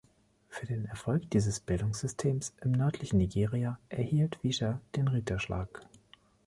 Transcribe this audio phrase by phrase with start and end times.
[0.49, 5.81] Für den Erfolg dieses Bildungssystem im nördlichen Nigeria erhielt Vischer den Ritterschlag.